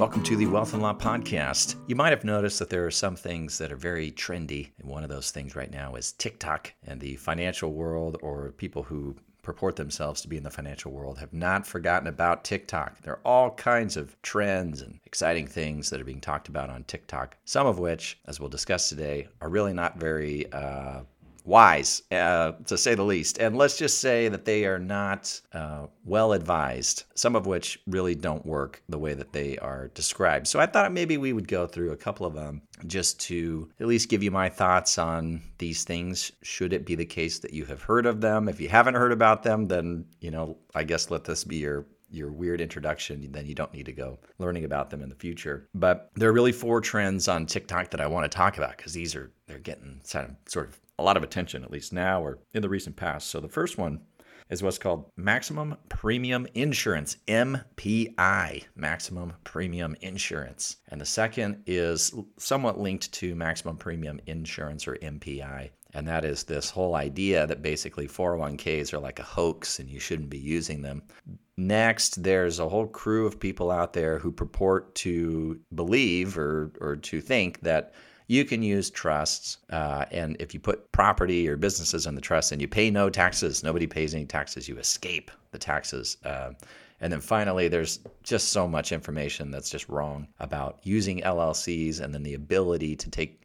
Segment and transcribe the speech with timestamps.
[0.00, 1.74] Welcome to the Wealth and Law Podcast.
[1.86, 5.04] You might have noticed that there are some things that are very trendy, and one
[5.04, 6.72] of those things right now is TikTok.
[6.86, 11.18] And the financial world, or people who purport themselves to be in the financial world,
[11.18, 13.02] have not forgotten about TikTok.
[13.02, 16.84] There are all kinds of trends and exciting things that are being talked about on
[16.84, 21.00] TikTok, some of which, as we'll discuss today, are really not very uh,
[21.44, 23.38] wise, uh, to say the least.
[23.38, 28.14] And let's just say that they are not uh, well advised, some of which really
[28.14, 30.46] don't work the way that they are described.
[30.46, 33.86] So I thought maybe we would go through a couple of them just to at
[33.86, 36.32] least give you my thoughts on these things.
[36.42, 38.48] Should it be the case that you have heard of them?
[38.48, 41.86] If you haven't heard about them, then, you know, I guess let this be your
[42.10, 45.68] your weird introduction, then you don't need to go learning about them in the future.
[45.74, 48.92] But there are really four trends on TikTok that I want to talk about because
[48.92, 52.62] these are they're getting sort of a lot of attention, at least now or in
[52.62, 53.28] the recent past.
[53.28, 54.00] So the first one
[54.50, 60.76] is what's called Maximum Premium Insurance, MPI, Maximum Premium Insurance.
[60.88, 65.70] And the second is somewhat linked to Maximum Premium Insurance or MPI.
[65.94, 69.98] And that is this whole idea that basically 401ks are like a hoax and you
[69.98, 71.02] shouldn't be using them.
[71.56, 76.96] Next, there's a whole crew of people out there who purport to believe or, or
[76.96, 77.92] to think that
[78.30, 79.58] you can use trusts.
[79.70, 83.10] Uh, and if you put property or businesses in the trust and you pay no
[83.10, 86.16] taxes, nobody pays any taxes, you escape the taxes.
[86.24, 86.52] Uh,
[87.00, 92.14] and then finally, there's just so much information that's just wrong about using LLCs and
[92.14, 93.42] then the ability to take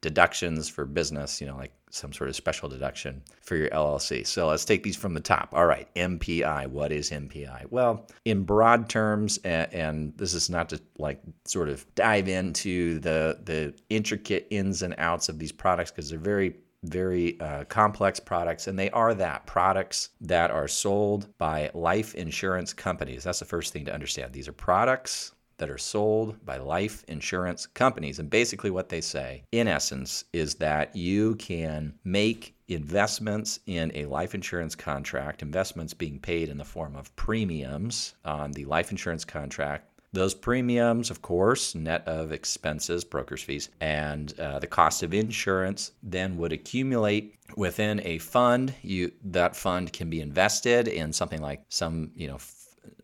[0.00, 4.26] deductions for business, you know, like some sort of special deduction for your LLC.
[4.26, 5.50] So let's take these from the top.
[5.52, 6.68] All right, MPI.
[6.68, 7.66] What is MPI?
[7.70, 12.98] Well, in broad terms, and, and this is not to like sort of dive into
[13.00, 16.54] the the intricate ins and outs of these products because they're very
[16.84, 22.72] very uh, complex products, and they are that products that are sold by life insurance
[22.72, 23.24] companies.
[23.24, 24.32] That's the first thing to understand.
[24.32, 28.18] These are products that are sold by life insurance companies.
[28.18, 34.06] And basically, what they say, in essence, is that you can make investments in a
[34.06, 39.24] life insurance contract, investments being paid in the form of premiums on the life insurance
[39.24, 39.88] contract.
[40.12, 45.92] Those premiums, of course, net of expenses, broker's fees, and uh, the cost of insurance,
[46.02, 48.74] then would accumulate within a fund.
[48.82, 52.38] You that fund can be invested in something like some, you know,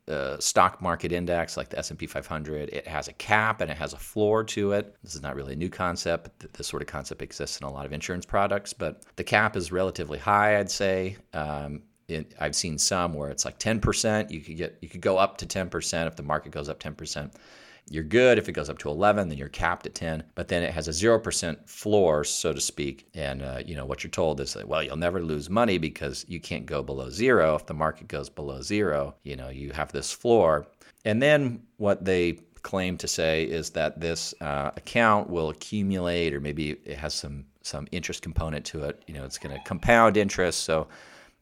[0.09, 3.95] uh, stock market index like the S&P 500 it has a cap and it has
[3.95, 7.23] a floor to it this is not really a new concept this sort of concept
[7.23, 11.17] exists in a lot of insurance products but the cap is relatively high i'd say
[11.33, 14.31] um, it, I've seen some where it's like 10%.
[14.31, 17.33] You could get you could go up to 10% if the market goes up 10%.
[17.91, 20.25] You're good if it goes up to 11, then you're capped at 10.
[20.34, 23.06] But then it has a 0% floor, so to speak.
[23.15, 26.25] And uh, you know what you're told is that well, you'll never lose money because
[26.28, 27.55] you can't go below zero.
[27.55, 30.67] If the market goes below zero, you know you have this floor.
[31.05, 36.41] And then what they claim to say is that this uh, account will accumulate, or
[36.41, 39.03] maybe it has some some interest component to it.
[39.06, 40.65] You know, it's going to compound interest.
[40.65, 40.89] So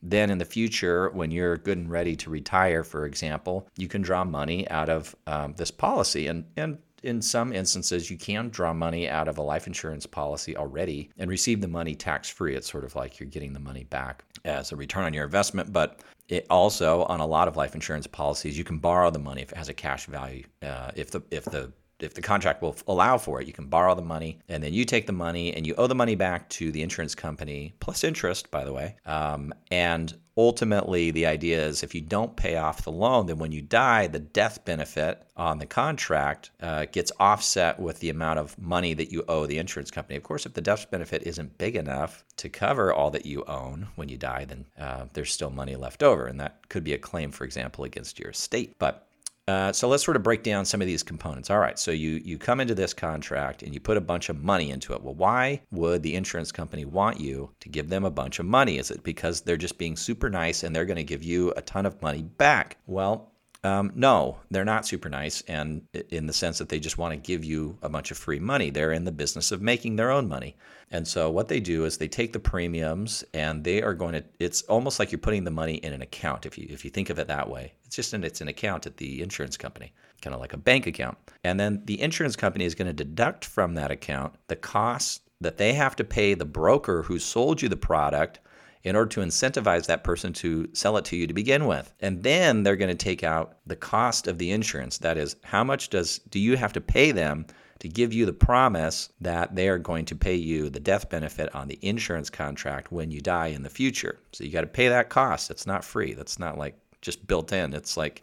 [0.02, 4.02] then in the future, when you're good and ready to retire, for example, you can
[4.02, 6.26] draw money out of um, this policy.
[6.26, 10.56] And, and in some instances, you can draw money out of a life insurance policy
[10.56, 12.54] already and receive the money tax free.
[12.54, 15.72] It's sort of like you're getting the money back as a return on your investment.
[15.72, 19.42] But it also, on a lot of life insurance policies, you can borrow the money
[19.42, 20.44] if it has a cash value.
[20.62, 23.94] Uh, if the if the if the contract will allow for it, you can borrow
[23.94, 26.72] the money and then you take the money and you owe the money back to
[26.72, 28.96] the insurance company plus interest, by the way.
[29.06, 33.52] Um, and ultimately, the idea is if you don't pay off the loan, then when
[33.52, 38.58] you die, the death benefit on the contract uh, gets offset with the amount of
[38.58, 40.16] money that you owe the insurance company.
[40.16, 43.88] Of course, if the death benefit isn't big enough to cover all that you own
[43.96, 46.26] when you die, then uh, there's still money left over.
[46.26, 48.78] And that could be a claim, for example, against your estate.
[48.78, 49.06] But
[49.48, 51.50] uh, so let's sort of break down some of these components.
[51.50, 54.42] All right, so you you come into this contract and you put a bunch of
[54.42, 55.02] money into it.
[55.02, 58.78] Well, why would the insurance company want you to give them a bunch of money?
[58.78, 61.62] Is it because they're just being super nice and they're going to give you a
[61.62, 62.76] ton of money back?
[62.86, 63.31] Well,
[63.64, 67.16] Um, no, they're not super nice, and in the sense that they just want to
[67.16, 68.70] give you a bunch of free money.
[68.70, 70.56] They're in the business of making their own money.
[70.90, 74.24] And so what they do is they take the premiums and they are going to
[74.40, 77.08] it's almost like you're putting the money in an account if you if you think
[77.08, 77.72] of it that way.
[77.84, 80.88] It's just an it's an account at the insurance company, kind of like a bank
[80.88, 81.16] account.
[81.44, 85.56] And then the insurance company is going to deduct from that account the costs that
[85.56, 88.40] they have to pay the broker who sold you the product
[88.84, 91.92] in order to incentivize that person to sell it to you to begin with.
[92.00, 94.98] And then they're going to take out the cost of the insurance.
[94.98, 97.46] That is, how much does do you have to pay them
[97.82, 101.52] to give you the promise that they are going to pay you the death benefit
[101.52, 104.20] on the insurance contract when you die in the future.
[104.30, 105.50] So you got to pay that cost.
[105.50, 106.14] It's not free.
[106.14, 107.74] That's not like just built in.
[107.74, 108.22] It's like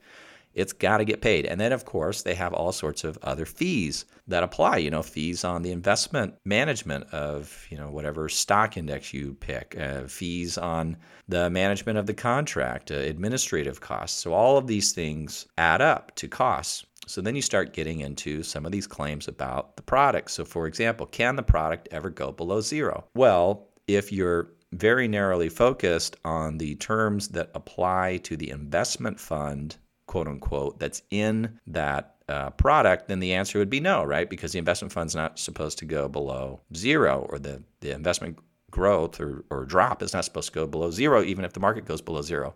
[0.54, 1.46] it's got to get paid.
[1.46, 4.78] And then, of course, they have all sorts of other fees that apply.
[4.78, 9.76] You know, fees on the investment management of, you know, whatever stock index you pick,
[9.80, 10.98] uh, fees on
[11.28, 14.22] the management of the contract, uh, administrative costs.
[14.22, 16.86] So, all of these things add up to costs.
[17.08, 20.30] So then you start getting into some of these claims about the product.
[20.30, 23.06] So, for example, can the product ever go below zero?
[23.16, 29.78] Well, if you're very narrowly focused on the terms that apply to the investment fund,
[30.10, 34.28] quote unquote, that's in that uh, product, then the answer would be no, right?
[34.28, 38.40] Because the investment fund's not supposed to go below zero, or the, the investment
[38.72, 41.86] growth or, or drop is not supposed to go below zero, even if the market
[41.86, 42.56] goes below zero.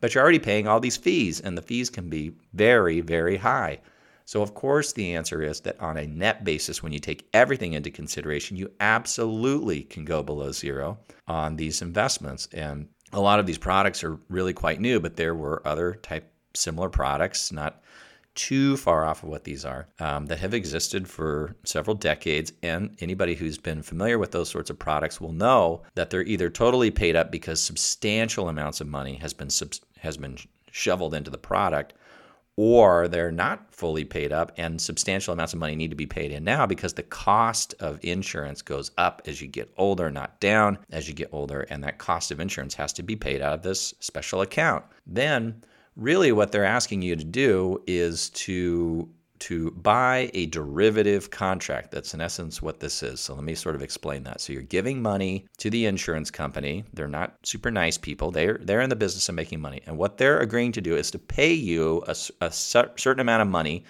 [0.00, 3.80] But you're already paying all these fees, and the fees can be very, very high.
[4.24, 7.72] So, of course, the answer is that on a net basis, when you take everything
[7.72, 12.48] into consideration, you absolutely can go below zero on these investments.
[12.52, 16.28] And a lot of these products are really quite new, but there were other type
[16.54, 17.82] similar products, not
[18.34, 22.52] too far off of what these are, um, that have existed for several decades.
[22.62, 26.48] And anybody who's been familiar with those sorts of products will know that they're either
[26.48, 29.48] totally paid up because substantial amounts of money has been
[30.00, 30.38] has been
[30.70, 31.92] shoveled into the product,
[32.56, 36.30] or they're not fully paid up and substantial amounts of money need to be paid
[36.32, 40.78] in now because the cost of insurance goes up as you get older, not down
[40.90, 43.62] as you get older, and that cost of insurance has to be paid out of
[43.62, 44.84] this special account.
[45.06, 45.62] Then,
[45.96, 49.08] really, what they're asking you to do is to
[49.42, 51.90] to buy a derivative contract.
[51.90, 53.18] That's in essence what this is.
[53.18, 54.40] So let me sort of explain that.
[54.40, 56.84] So you're giving money to the insurance company.
[56.94, 58.30] They're not super nice people.
[58.30, 61.10] They're they're in the business of making money, and what they're agreeing to do is
[61.10, 63.84] to pay you a, a certain amount of money.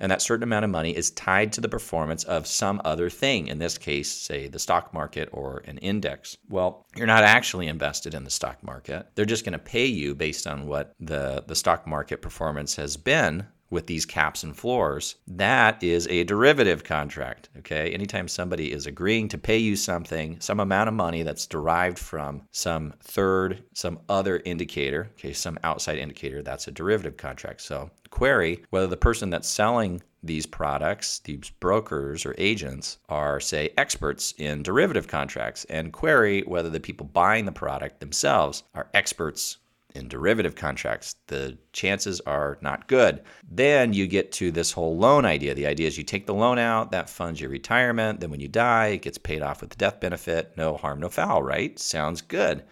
[0.00, 3.46] And that certain amount of money is tied to the performance of some other thing.
[3.48, 6.36] In this case, say the stock market or an index.
[6.48, 9.06] Well, you're not actually invested in the stock market.
[9.14, 12.96] They're just going to pay you based on what the, the stock market performance has
[12.96, 17.48] been with these caps and floors, that is a derivative contract.
[17.58, 17.92] Okay.
[17.92, 22.42] Anytime somebody is agreeing to pay you something, some amount of money that's derived from
[22.50, 27.60] some third, some other indicator, okay, some outside indicator, that's a derivative contract.
[27.60, 33.70] So query whether the person that's selling these products, these brokers or agents, are, say,
[33.78, 39.56] experts in derivative contracts, and query whether the people buying the product themselves are experts
[39.94, 43.22] in derivative contracts, the chances are not good.
[43.50, 45.54] Then you get to this whole loan idea.
[45.54, 48.20] The idea is you take the loan out, that funds your retirement.
[48.20, 50.52] Then when you die, it gets paid off with the death benefit.
[50.56, 51.78] No harm, no foul, right?
[51.78, 52.62] Sounds good.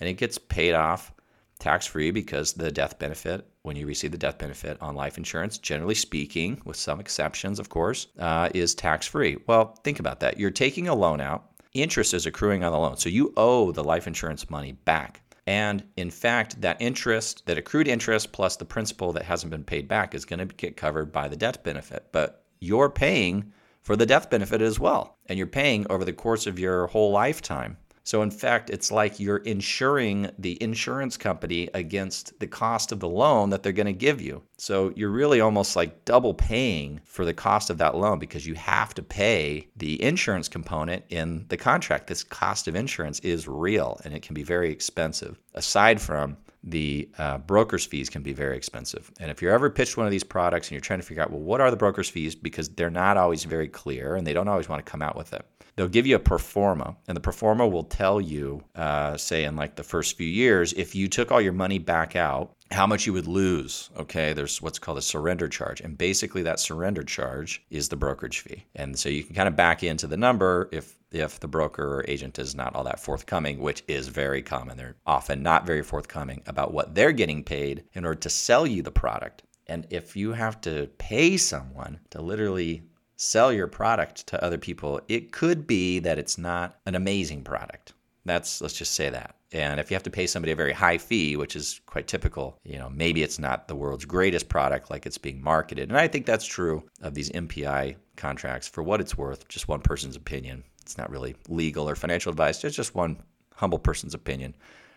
[0.00, 1.12] And it gets paid off
[1.58, 5.58] tax free because the death benefit, when you receive the death benefit on life insurance,
[5.58, 9.36] generally speaking, with some exceptions, of course, uh, is tax free.
[9.46, 10.38] Well, think about that.
[10.38, 12.96] You're taking a loan out, interest is accruing on the loan.
[12.96, 15.20] So you owe the life insurance money back.
[15.48, 19.88] And in fact, that interest, that accrued interest plus the principal that hasn't been paid
[19.88, 22.06] back is going to get covered by the death benefit.
[22.12, 23.52] But you're paying
[23.82, 25.18] for the death benefit as well.
[25.26, 27.76] And you're paying over the course of your whole lifetime.
[28.06, 33.08] So, in fact, it's like you're insuring the insurance company against the cost of the
[33.08, 34.44] loan that they're going to give you.
[34.58, 38.54] So, you're really almost like double paying for the cost of that loan because you
[38.54, 42.06] have to pay the insurance component in the contract.
[42.06, 47.08] This cost of insurance is real and it can be very expensive, aside from the
[47.16, 49.10] uh, broker's fees can be very expensive.
[49.20, 51.30] And if you're ever pitched one of these products and you're trying to figure out,
[51.30, 52.34] well, what are the broker's fees?
[52.34, 55.32] Because they're not always very clear and they don't always want to come out with
[55.32, 55.46] it
[55.76, 59.44] they'll give you a pro forma, and the pro forma will tell you, uh, say,
[59.44, 62.86] in like the first few years, if you took all your money back out, how
[62.86, 63.90] much you would lose.
[63.96, 68.40] Okay, there's what's called a surrender charge, and basically that surrender charge is the brokerage
[68.40, 71.96] fee, and so you can kind of back into the number if if the broker
[71.96, 74.76] or agent is not all that forthcoming, which is very common.
[74.76, 78.82] They're often not very forthcoming about what they're getting paid in order to sell you
[78.82, 79.42] the product.
[79.68, 82.82] And if you have to pay someone to literally
[83.16, 87.94] sell your product to other people, it could be that it's not an amazing product.
[88.24, 89.35] That's let's just say that.
[89.52, 92.58] And if you have to pay somebody a very high fee, which is quite typical,
[92.64, 95.88] you know, maybe it's not the world's greatest product like it's being marketed.
[95.88, 99.80] And I think that's true of these MPI contracts for what it's worth, just one
[99.80, 100.64] person's opinion.
[100.82, 103.18] It's not really legal or financial advice, it's just one
[103.54, 104.54] humble person's opinion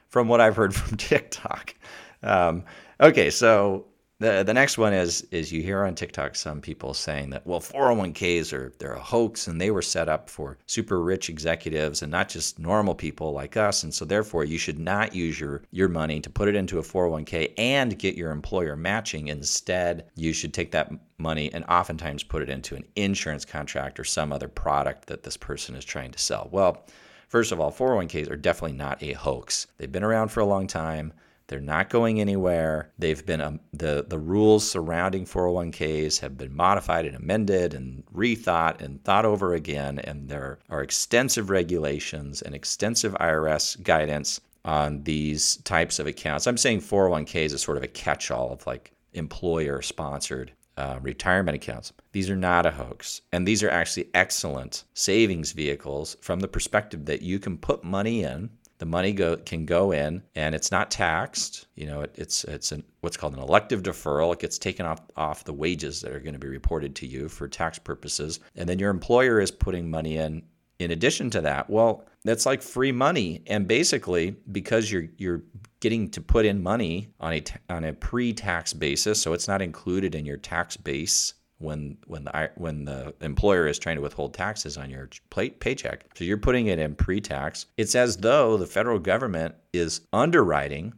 [0.08, 1.75] from what I've heard from TikTok.
[2.24, 2.63] Um,
[3.00, 3.86] okay, so
[4.19, 7.59] the the next one is is you hear on TikTok some people saying that well
[7.59, 12.11] 401ks are they're a hoax and they were set up for super rich executives and
[12.11, 15.89] not just normal people like us and so therefore you should not use your your
[15.89, 20.53] money to put it into a 401k and get your employer matching instead you should
[20.53, 25.07] take that money and oftentimes put it into an insurance contract or some other product
[25.07, 26.47] that this person is trying to sell.
[26.51, 26.85] Well,
[27.27, 29.67] first of all, 401ks are definitely not a hoax.
[29.77, 31.13] They've been around for a long time.
[31.50, 32.91] They're not going anywhere.
[33.00, 38.82] They've been um, the the rules surrounding 401ks have been modified and amended and rethought
[38.82, 39.98] and thought over again.
[40.00, 46.46] And there are extensive regulations and extensive IRS guidance on these types of accounts.
[46.46, 51.91] I'm saying 401ks is sort of a catch-all of like employer sponsored uh, retirement accounts.
[52.13, 53.22] These are not a hoax.
[53.34, 58.24] And these are actually excellent savings vehicles from the perspective that you can put money
[58.24, 61.67] in the money go, can go in and it's not taxed.
[61.75, 64.33] You know, it, it's it's an, what's called an elective deferral.
[64.33, 67.29] It gets taken off off the wages that are going to be reported to you
[67.29, 70.41] for tax purposes, and then your employer is putting money in.
[70.79, 75.43] In addition to that, well, that's like free money, and basically because you're you're
[75.81, 80.15] getting to put in money on a on a pre-tax basis, so it's not included
[80.15, 84.78] in your tax base when when the when the employer is trying to withhold taxes
[84.78, 86.06] on your paycheck.
[86.16, 87.68] So you're putting it in pre-tax.
[87.78, 90.94] It's as though the federal government is underwriting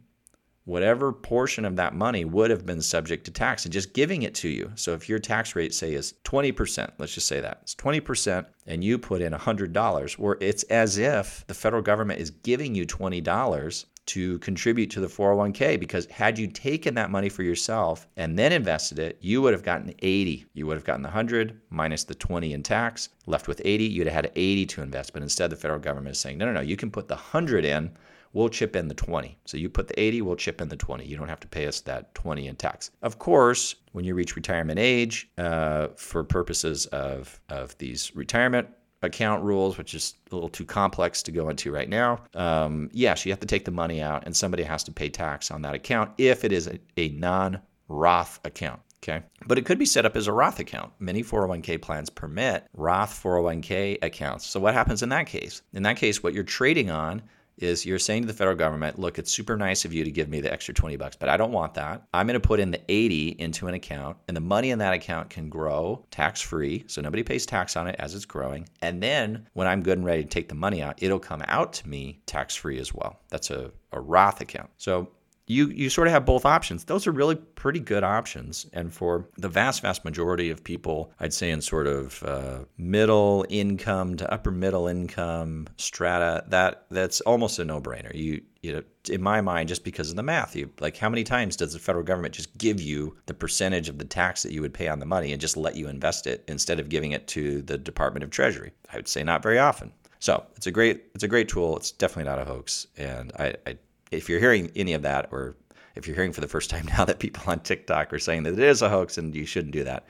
[0.64, 4.34] whatever portion of that money would have been subject to tax and just giving it
[4.34, 4.70] to you.
[4.76, 7.58] So if your tax rate say is 20%, let's just say that.
[7.62, 12.30] It's 20% and you put in $100, where it's as if the federal government is
[12.30, 17.42] giving you $20 to contribute to the 401k because had you taken that money for
[17.42, 20.46] yourself and then invested it, you would have gotten 80.
[20.54, 23.84] You would have gotten the 100 minus the 20 in tax, left with 80.
[23.84, 25.12] You'd have had 80 to invest.
[25.12, 27.64] But instead, the federal government is saying, no, no, no, you can put the 100
[27.64, 27.90] in.
[28.32, 29.38] We'll chip in the 20.
[29.44, 31.04] So you put the 80, we'll chip in the 20.
[31.04, 32.90] You don't have to pay us that 20 in tax.
[33.02, 38.68] Of course, when you reach retirement age, uh, for purposes of, of these retirement
[39.02, 42.20] account rules, which is a little too complex to go into right now.
[42.34, 45.50] Um, yes, you have to take the money out, and somebody has to pay tax
[45.50, 48.80] on that account if it is a, a non Roth account.
[49.02, 49.22] Okay.
[49.46, 50.92] But it could be set up as a Roth account.
[51.00, 54.46] Many 401k plans permit Roth 401k accounts.
[54.46, 55.62] So, what happens in that case?
[55.72, 57.22] In that case, what you're trading on
[57.58, 60.28] is you're saying to the federal government, look, it's super nice of you to give
[60.28, 62.02] me the extra 20 bucks, but I don't want that.
[62.12, 64.94] I'm going to put in the 80 into an account, and the money in that
[64.94, 66.84] account can grow tax free.
[66.86, 68.68] So nobody pays tax on it as it's growing.
[68.80, 71.72] And then when I'm good and ready to take the money out, it'll come out
[71.74, 73.20] to me tax free as well.
[73.28, 74.70] That's a, a Roth account.
[74.78, 75.08] So
[75.52, 76.84] you you sort of have both options.
[76.84, 81.34] Those are really pretty good options, and for the vast vast majority of people, I'd
[81.34, 87.58] say in sort of uh, middle income to upper middle income strata, that that's almost
[87.58, 88.14] a no brainer.
[88.14, 91.24] You you know, in my mind, just because of the math, you like how many
[91.24, 94.62] times does the federal government just give you the percentage of the tax that you
[94.62, 97.26] would pay on the money and just let you invest it instead of giving it
[97.28, 98.72] to the Department of Treasury?
[98.92, 99.92] I would say not very often.
[100.20, 101.76] So it's a great it's a great tool.
[101.76, 103.76] It's definitely not a hoax, and I, I
[104.12, 105.56] if you're hearing any of that, or
[105.94, 108.54] if you're hearing for the first time now that people on TikTok are saying that
[108.54, 110.06] it is a hoax and you shouldn't do that,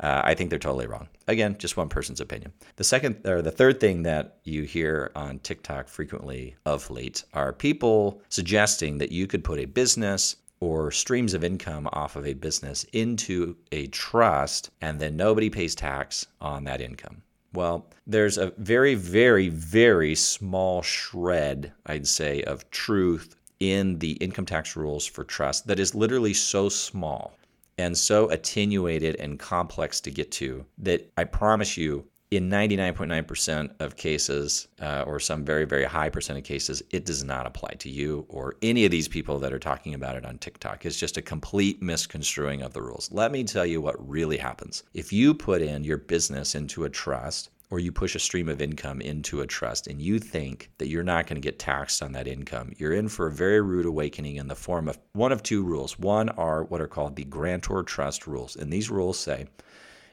[0.00, 1.08] uh, I think they're totally wrong.
[1.28, 2.52] Again, just one person's opinion.
[2.76, 7.52] The second or the third thing that you hear on TikTok frequently of late are
[7.52, 12.34] people suggesting that you could put a business or streams of income off of a
[12.34, 17.22] business into a trust and then nobody pays tax on that income.
[17.54, 24.44] Well, there's a very, very, very small shred, I'd say, of truth in the income
[24.44, 27.36] tax rules for trust that is literally so small
[27.78, 33.96] and so attenuated and complex to get to that I promise you, in 99.9% of
[33.96, 37.88] cases, uh, or some very, very high percent of cases, it does not apply to
[37.88, 40.84] you or any of these people that are talking about it on TikTok.
[40.84, 43.10] It's just a complete misconstruing of the rules.
[43.12, 44.82] Let me tell you what really happens.
[44.94, 48.62] If you put in your business into a trust, or you push a stream of
[48.62, 52.12] income into a trust and you think that you're not going to get taxed on
[52.12, 55.42] that income, you're in for a very rude awakening in the form of one of
[55.42, 55.98] two rules.
[55.98, 58.54] One are what are called the grantor trust rules.
[58.54, 59.46] And these rules say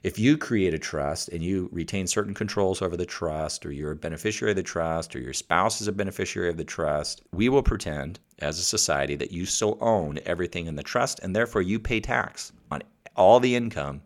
[0.04, 3.92] if you create a trust and you retain certain controls over the trust, or you're
[3.92, 7.50] a beneficiary of the trust, or your spouse is a beneficiary of the trust, we
[7.50, 11.62] will pretend as a society that you still own everything in the trust and therefore
[11.62, 12.82] you pay tax on
[13.16, 14.02] all the income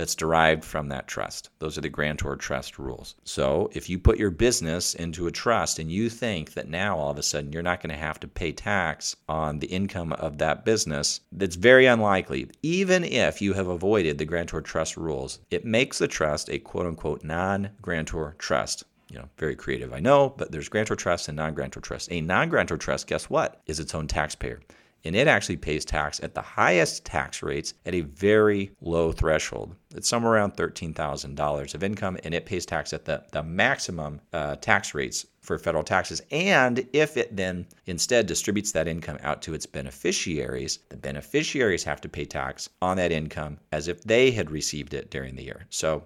[0.00, 1.50] that's derived from that trust.
[1.58, 3.14] Those are the grantor trust rules.
[3.24, 7.10] So if you put your business into a trust and you think that now all
[7.10, 10.38] of a sudden you're not going to have to pay tax on the income of
[10.38, 12.48] that business, that's very unlikely.
[12.62, 16.86] Even if you have avoided the grantor trust rules, it makes the trust a quote
[16.86, 21.36] unquote non grantor trust you know, very creative, I know, but there's grantor trust and
[21.36, 22.10] non grantor trust.
[22.12, 24.60] A non grantor trust, guess what, is its own taxpayer
[25.04, 29.74] and it actually pays tax at the highest tax rates at a very low threshold.
[29.94, 34.56] It's somewhere around $13,000 of income, and it pays tax at the, the maximum uh,
[34.56, 36.22] tax rates for federal taxes.
[36.30, 42.00] And if it then instead distributes that income out to its beneficiaries, the beneficiaries have
[42.02, 45.66] to pay tax on that income as if they had received it during the year.
[45.70, 46.04] So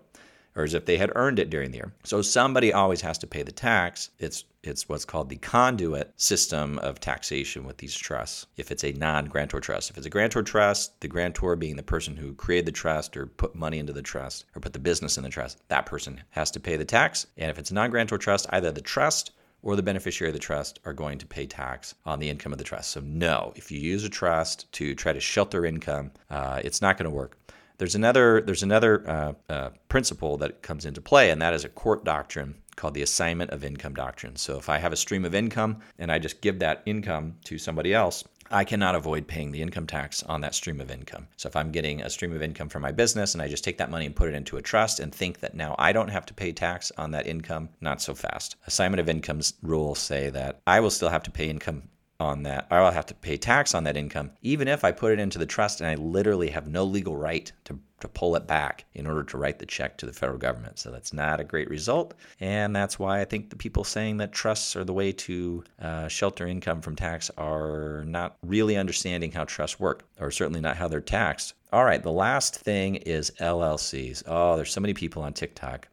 [0.56, 1.92] or as if they had earned it during the year.
[2.04, 4.10] So somebody always has to pay the tax.
[4.18, 8.46] It's it's what's called the conduit system of taxation with these trusts.
[8.56, 12.16] If it's a non-grantor trust, if it's a grantor trust, the grantor being the person
[12.16, 15.22] who created the trust or put money into the trust or put the business in
[15.22, 17.26] the trust, that person has to pay the tax.
[17.36, 19.32] And if it's a non-grantor trust, either the trust
[19.64, 22.58] or the beneficiary of the trust are going to pay tax on the income of
[22.58, 22.90] the trust.
[22.90, 26.96] So, no, if you use a trust to try to shelter income, uh, it's not
[26.98, 27.38] going to work.
[27.78, 31.68] There's another there's another uh, uh, principle that comes into play, and that is a
[31.68, 34.36] court doctrine called the assignment of income doctrine.
[34.36, 37.58] So if I have a stream of income and I just give that income to
[37.58, 41.26] somebody else, I cannot avoid paying the income tax on that stream of income.
[41.36, 43.78] So if I'm getting a stream of income from my business and I just take
[43.78, 46.26] that money and put it into a trust and think that now I don't have
[46.26, 48.56] to pay tax on that income, not so fast.
[48.66, 51.84] Assignment of incomes rules say that I will still have to pay income
[52.24, 55.18] on that, I'll have to pay tax on that income, even if I put it
[55.18, 58.84] into the trust and I literally have no legal right to, to pull it back
[58.94, 60.78] in order to write the check to the federal government.
[60.78, 62.14] So that's not a great result.
[62.40, 66.08] And that's why I think the people saying that trusts are the way to uh,
[66.08, 70.88] shelter income from tax are not really understanding how trusts work, or certainly not how
[70.88, 71.54] they're taxed.
[71.72, 74.22] All right, the last thing is LLCs.
[74.26, 75.88] Oh, there's so many people on TikTok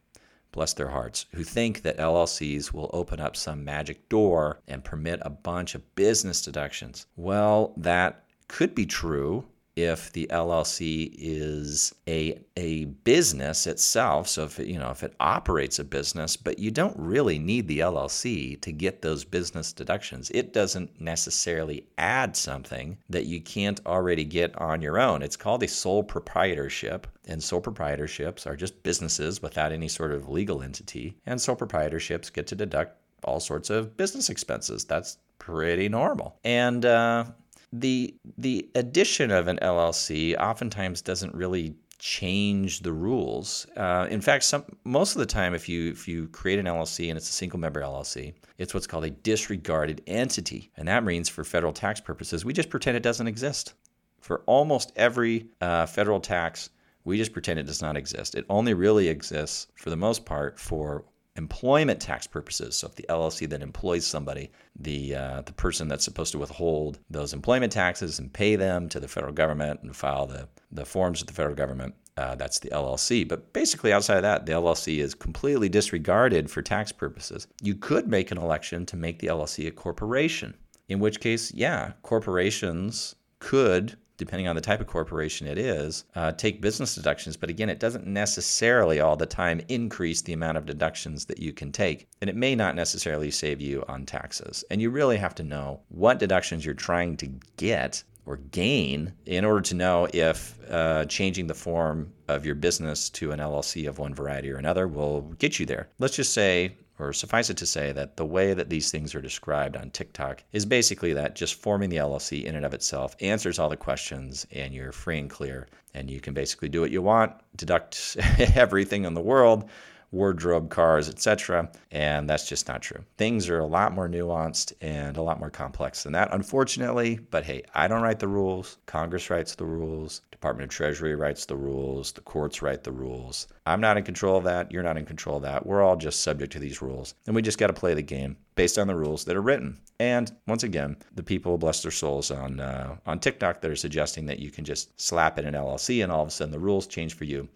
[0.52, 5.20] bless their hearts, who think that LLCs will open up some magic door and permit
[5.24, 7.06] a bunch of business deductions.
[7.16, 9.46] Well, that could be true
[9.84, 14.28] if the LLC is a a business itself.
[14.28, 17.68] So if it, you know if it operates a business, but you don't really need
[17.68, 20.32] the LLC to get those business deductions.
[20.32, 25.22] It doesn't necessarily add something that you can't already get on your own.
[25.22, 30.30] It's called a sole proprietorship, and sole proprietorships are just businesses without any sort of
[30.30, 31.18] legal entity.
[31.26, 34.86] And sole proprietorships get to deduct all sorts of business expenses.
[34.86, 36.38] That's pretty normal.
[36.44, 37.26] And uh,
[37.74, 43.68] the the addition of an LLC oftentimes doesn't really change the rules.
[43.78, 47.10] Uh, in fact, some most of the time, if you if you create an LLC
[47.10, 51.30] and it's a single member LLC, it's what's called a disregarded entity, and that means
[51.30, 53.74] for federal tax purposes, we just pretend it doesn't exist.
[54.20, 56.70] For almost every uh, federal tax,
[57.06, 58.36] we just pretend it does not exist.
[58.36, 61.06] It only really exists, for the most part, for
[61.36, 62.76] employment tax purposes.
[62.76, 67.00] So if the LLC then employs somebody, the uh, the person that's supposed to withhold
[67.10, 71.20] those employment taxes and pay them to the federal government and file the the forms
[71.20, 71.96] with the federal government.
[72.18, 73.28] Uh, that's the LLC.
[73.28, 77.48] But basically, outside of that, the LLC is completely disregarded for tax purposes.
[77.62, 80.56] You could make an election to make the LLC a corporation,
[80.90, 86.32] in which case, yeah, corporations could depending on the type of corporation it is, uh,
[86.32, 87.36] take business deductions.
[87.36, 91.52] But again, it doesn't necessarily all the time increase the amount of deductions that you
[91.52, 92.08] can take.
[92.22, 94.64] And it may not necessarily save you on taxes.
[94.70, 99.44] And you really have to know what deductions you're trying to get or gain in
[99.44, 103.98] order to know if uh, changing the form of your business to an LLC of
[103.98, 105.90] one variety or another will get you there.
[105.98, 109.22] Let's just say or suffice it to say that the way that these things are
[109.22, 113.60] described on TikTok is basically that just forming the LLC in and of itself answers
[113.60, 115.68] all the questions and you're free and clear.
[115.94, 118.16] And you can basically do what you want, deduct
[118.56, 119.70] everything in the world,
[120.12, 121.70] wardrobe, cars, etc.
[121.92, 123.04] And that's just not true.
[123.18, 127.20] Things are a lot more nuanced and a lot more complex than that, unfortunately.
[127.32, 128.78] But hey, I don't write the rules.
[128.86, 130.22] Congress writes the rules.
[130.32, 132.12] Department of Treasury writes the rules.
[132.12, 133.48] The courts write the rules.
[133.66, 134.72] I'm not in control of that.
[134.72, 135.66] You're not in control of that.
[135.66, 137.14] We're all just subject to these rules.
[137.28, 139.80] And we just got to play the game based on the rules that are written.
[140.00, 144.26] And once again, the people bless their souls on uh, on TikTok that are suggesting
[144.26, 146.88] that you can just slap in an LLC and all of a sudden the rules
[146.88, 147.48] change for you.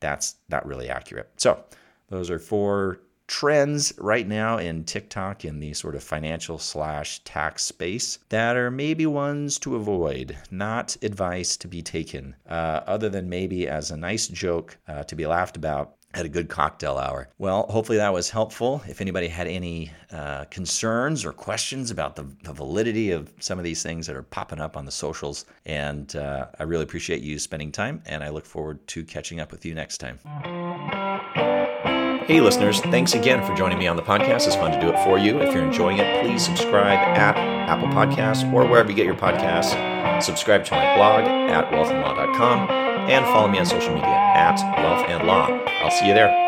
[0.00, 1.30] That's not really accurate.
[1.38, 1.64] So
[2.08, 7.62] those are four trends right now in TikTok in the sort of financial slash tax
[7.62, 13.28] space that are maybe ones to avoid, not advice to be taken, uh, other than
[13.28, 17.28] maybe as a nice joke uh, to be laughed about had a good cocktail hour.
[17.38, 18.80] Well, hopefully that was helpful.
[18.86, 23.64] If anybody had any uh, concerns or questions about the, the, validity of some of
[23.64, 27.40] these things that are popping up on the socials, and uh, I really appreciate you
[27.40, 30.20] spending time, and I look forward to catching up with you next time.
[32.26, 34.46] Hey, listeners, thanks again for joining me on the podcast.
[34.46, 35.42] It's fun to do it for you.
[35.42, 40.22] If you're enjoying it, please subscribe at Apple Podcasts or wherever you get your podcasts.
[40.22, 42.70] Subscribe to my blog at wealthandlaw.com
[43.10, 45.48] and follow me on social media at wealth and law.
[45.82, 46.43] I'll see you there.